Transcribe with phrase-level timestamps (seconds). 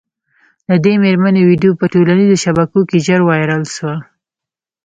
[0.67, 3.95] د دې مېرمني ویډیو په ټولنیزو شبکو کي ژر وایرل سوه